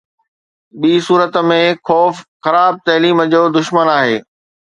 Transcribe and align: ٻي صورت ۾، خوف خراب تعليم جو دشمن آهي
ٻي 0.79 0.93
صورت 1.07 1.35
۾، 1.49 1.59
خوف 1.87 2.15
خراب 2.43 2.73
تعليم 2.87 3.17
جو 3.33 3.43
دشمن 3.59 3.87
آهي 3.97 4.17